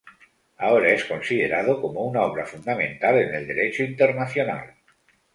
Ahora 0.57 0.89
es 0.89 1.03
considerado 1.05 1.79
como 1.79 2.01
una 2.01 2.23
obra 2.23 2.47
fundamental 2.47 3.19
en 3.19 3.35
el 3.35 3.45
Derecho 3.45 3.83
internacional. 3.83 4.73